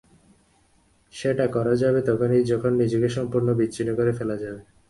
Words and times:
সেটা 1.13 1.45
করা 1.55 1.73
যাবে 1.81 1.99
তখনই, 2.09 2.41
যখন 2.51 2.71
নিজেকে 2.81 3.07
সম্পূর্ণ 3.17 3.47
বিচ্ছিন্ন 3.59 3.89
করে 3.99 4.11
ফেলা 4.19 4.35
যাবে! 4.43 4.61